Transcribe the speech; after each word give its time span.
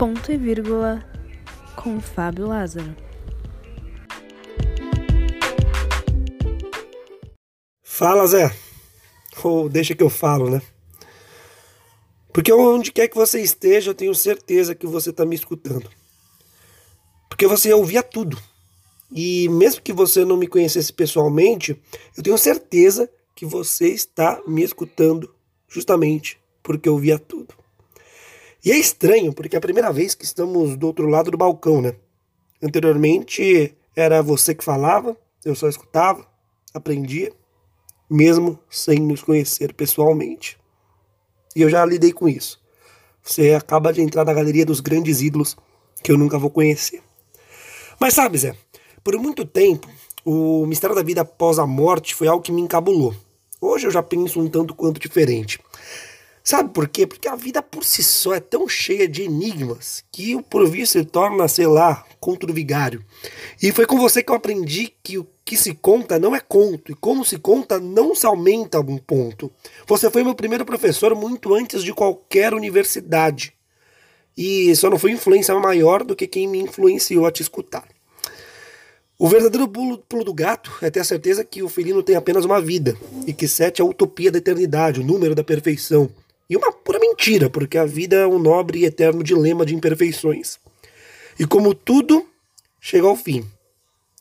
ponto 0.00 0.32
e 0.32 0.36
vírgula 0.38 1.04
com 1.76 2.00
Fábio 2.00 2.46
Lázaro. 2.46 2.96
Fala, 7.82 8.26
Zé. 8.26 8.50
Ou 9.44 9.68
deixa 9.68 9.94
que 9.94 10.02
eu 10.02 10.08
falo, 10.08 10.48
né? 10.48 10.62
Porque 12.32 12.50
onde 12.50 12.90
quer 12.92 13.08
que 13.08 13.14
você 13.14 13.42
esteja, 13.42 13.90
eu 13.90 13.94
tenho 13.94 14.14
certeza 14.14 14.74
que 14.74 14.86
você 14.86 15.10
está 15.10 15.26
me 15.26 15.36
escutando. 15.36 15.90
Porque 17.28 17.46
você 17.46 17.70
ouvia 17.74 18.02
tudo. 18.02 18.38
E 19.14 19.50
mesmo 19.50 19.82
que 19.82 19.92
você 19.92 20.24
não 20.24 20.38
me 20.38 20.46
conhecesse 20.46 20.94
pessoalmente, 20.94 21.78
eu 22.16 22.22
tenho 22.22 22.38
certeza 22.38 23.06
que 23.36 23.44
você 23.44 23.88
está 23.88 24.40
me 24.46 24.62
escutando 24.62 25.30
justamente 25.68 26.40
porque 26.62 26.88
eu 26.88 26.94
ouvia 26.94 27.18
tudo. 27.18 27.59
E 28.64 28.70
é 28.70 28.78
estranho, 28.78 29.32
porque 29.32 29.56
é 29.56 29.58
a 29.58 29.62
primeira 29.62 29.92
vez 29.92 30.14
que 30.14 30.24
estamos 30.24 30.76
do 30.76 30.86
outro 30.86 31.06
lado 31.08 31.30
do 31.30 31.38
balcão, 31.38 31.80
né? 31.80 31.94
Anteriormente 32.62 33.74
era 33.96 34.22
você 34.22 34.54
que 34.54 34.62
falava, 34.62 35.16
eu 35.44 35.54
só 35.54 35.68
escutava, 35.68 36.26
aprendia, 36.74 37.32
mesmo 38.08 38.58
sem 38.68 38.98
nos 38.98 39.22
conhecer 39.22 39.72
pessoalmente. 39.72 40.58
E 41.56 41.62
eu 41.62 41.70
já 41.70 41.84
lidei 41.84 42.12
com 42.12 42.28
isso. 42.28 42.60
Você 43.22 43.54
acaba 43.54 43.92
de 43.92 44.02
entrar 44.02 44.24
na 44.24 44.34
galeria 44.34 44.66
dos 44.66 44.80
grandes 44.80 45.20
ídolos 45.20 45.56
que 46.02 46.12
eu 46.12 46.18
nunca 46.18 46.38
vou 46.38 46.50
conhecer. 46.50 47.02
Mas 47.98 48.14
sabe, 48.14 48.38
Zé, 48.38 48.54
por 49.02 49.16
muito 49.18 49.44
tempo, 49.44 49.88
o 50.24 50.66
mistério 50.66 50.96
da 50.96 51.02
vida 51.02 51.22
após 51.22 51.58
a 51.58 51.66
morte 51.66 52.14
foi 52.14 52.28
algo 52.28 52.42
que 52.42 52.52
me 52.52 52.60
encabulou. 52.60 53.14
Hoje 53.60 53.86
eu 53.86 53.90
já 53.90 54.02
penso 54.02 54.40
um 54.40 54.48
tanto 54.48 54.74
quanto 54.74 55.00
diferente. 55.00 55.58
Sabe 56.50 56.70
por 56.70 56.88
quê? 56.88 57.06
Porque 57.06 57.28
a 57.28 57.36
vida 57.36 57.62
por 57.62 57.84
si 57.84 58.02
só 58.02 58.34
é 58.34 58.40
tão 58.40 58.68
cheia 58.68 59.06
de 59.06 59.22
enigmas 59.22 60.02
que 60.10 60.34
o 60.34 60.42
porvir 60.42 60.84
se 60.84 61.04
torna, 61.04 61.46
sei 61.46 61.68
lá, 61.68 62.04
conto 62.18 62.44
do 62.44 62.52
vigário. 62.52 63.04
E 63.62 63.70
foi 63.70 63.86
com 63.86 63.96
você 63.96 64.20
que 64.20 64.32
eu 64.32 64.34
aprendi 64.34 64.92
que 65.00 65.16
o 65.16 65.24
que 65.44 65.56
se 65.56 65.72
conta 65.74 66.18
não 66.18 66.34
é 66.34 66.40
conto, 66.40 66.90
e 66.90 66.94
como 66.96 67.24
se 67.24 67.38
conta 67.38 67.78
não 67.78 68.16
se 68.16 68.26
aumenta 68.26 68.80
um 68.80 68.98
ponto. 68.98 69.48
Você 69.86 70.10
foi 70.10 70.24
meu 70.24 70.34
primeiro 70.34 70.64
professor 70.64 71.14
muito 71.14 71.54
antes 71.54 71.84
de 71.84 71.94
qualquer 71.94 72.52
universidade. 72.52 73.52
E 74.36 74.74
só 74.74 74.90
não 74.90 74.98
foi 74.98 75.12
influência 75.12 75.54
maior 75.54 76.02
do 76.02 76.16
que 76.16 76.26
quem 76.26 76.48
me 76.48 76.58
influenciou 76.58 77.26
a 77.26 77.30
te 77.30 77.42
escutar. 77.42 77.86
O 79.16 79.28
verdadeiro 79.28 79.68
pulo, 79.68 79.98
pulo, 79.98 80.24
do 80.24 80.34
gato 80.34 80.72
é 80.82 80.90
ter 80.90 80.98
a 80.98 81.04
certeza 81.04 81.44
que 81.44 81.62
o 81.62 81.68
felino 81.68 82.02
tem 82.02 82.16
apenas 82.16 82.44
uma 82.44 82.60
vida 82.60 82.96
e 83.24 83.32
que 83.32 83.46
sete 83.46 83.80
é 83.80 83.84
a 83.84 83.88
utopia 83.88 84.32
da 84.32 84.38
eternidade, 84.38 84.98
o 84.98 85.04
número 85.04 85.32
da 85.32 85.44
perfeição. 85.44 86.10
E 86.50 86.56
uma 86.56 86.72
pura 86.72 86.98
mentira, 86.98 87.48
porque 87.48 87.78
a 87.78 87.86
vida 87.86 88.16
é 88.16 88.26
um 88.26 88.38
nobre 88.38 88.80
e 88.80 88.84
eterno 88.84 89.22
dilema 89.22 89.64
de 89.64 89.74
imperfeições. 89.74 90.58
E 91.38 91.46
como 91.46 91.72
tudo, 91.72 92.28
chega 92.80 93.06
ao 93.06 93.16
fim. 93.16 93.48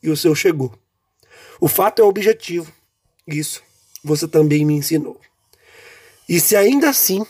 E 0.01 0.09
o 0.09 0.15
seu 0.15 0.35
chegou. 0.35 0.71
O 1.59 1.67
fato 1.67 2.01
é 2.01 2.05
objetivo. 2.05 2.71
Isso 3.27 3.63
você 4.03 4.27
também 4.27 4.65
me 4.65 4.73
ensinou. 4.73 5.19
E 6.27 6.39
se 6.39 6.55
ainda 6.55 6.89
assim 6.89 7.25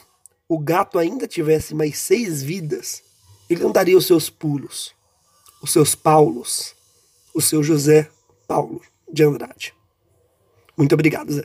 o 0.47 0.58
gato 0.58 0.97
ainda 0.97 1.27
tivesse 1.27 1.73
mais 1.73 1.97
seis 1.97 2.42
vidas, 2.42 3.02
ele 3.50 3.64
não 3.64 3.72
daria 3.72 3.97
os 3.97 4.05
seus 4.05 4.30
pulos, 4.30 4.94
os 5.61 5.72
seus 5.72 5.95
Paulos, 5.95 6.75
o 7.33 7.42
seu 7.42 7.64
José 7.64 8.09
Paulo 8.47 8.81
de 9.11 9.23
Andrade. 9.23 9.73
Muito 10.75 10.94
obrigado, 10.94 11.31
Zé. 11.31 11.44